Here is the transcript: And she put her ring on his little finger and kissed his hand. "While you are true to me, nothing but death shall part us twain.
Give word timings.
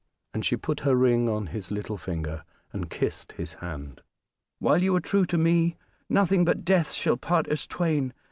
And 0.33 0.43
she 0.43 0.55
put 0.57 0.79
her 0.79 0.95
ring 0.95 1.29
on 1.29 1.45
his 1.45 1.69
little 1.69 1.95
finger 1.95 2.43
and 2.73 2.89
kissed 2.89 3.33
his 3.33 3.53
hand. 3.61 4.01
"While 4.57 4.81
you 4.81 4.95
are 4.95 4.99
true 4.99 5.25
to 5.27 5.37
me, 5.37 5.77
nothing 6.09 6.43
but 6.43 6.65
death 6.65 6.91
shall 6.91 7.17
part 7.17 7.47
us 7.49 7.67
twain. 7.67 8.11